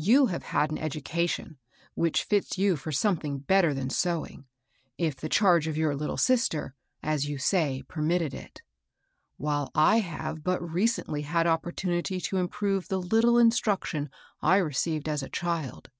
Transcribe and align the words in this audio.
You 0.00 0.28
have 0.28 0.44
had 0.44 0.70
an 0.70 0.78
education 0.78 1.58
which 1.92 2.24
fits 2.24 2.56
you 2.56 2.74
for 2.74 2.90
something 2.90 3.40
better 3.40 3.74
than 3.74 3.90
sewing, 3.90 4.46
if 4.96 5.14
the 5.14 5.28
charge 5.28 5.66
of 5.66 5.76
your 5.76 5.94
little 5.94 6.16
sister, 6.16 6.74
as 7.02 7.28
you 7.28 7.36
say, 7.36 7.82
permitted 7.86 8.32
it; 8.32 8.62
while 9.36 9.70
I 9.74 9.98
have 9.98 10.42
but 10.42 10.62
recently 10.62 11.20
had 11.20 11.46
opportunity 11.46 12.18
to 12.18 12.38
improve 12.38 12.88
the 12.88 12.96
little 12.98 13.38
instruction 13.38 14.08
I 14.40 14.56
re 14.56 14.72
ceived 14.72 15.06
as 15.06 15.22
a 15.22 15.28
child. 15.28 15.90